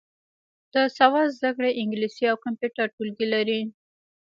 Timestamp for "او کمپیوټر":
2.31-2.87